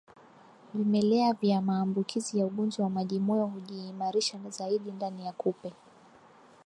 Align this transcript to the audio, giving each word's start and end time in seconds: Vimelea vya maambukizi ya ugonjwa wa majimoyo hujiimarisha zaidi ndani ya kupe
Vimelea 0.73 1.33
vya 1.33 1.61
maambukizi 1.61 2.39
ya 2.39 2.45
ugonjwa 2.45 2.83
wa 2.83 2.89
majimoyo 2.89 3.47
hujiimarisha 3.47 4.39
zaidi 4.49 4.91
ndani 4.91 5.25
ya 5.25 5.31
kupe 5.33 5.73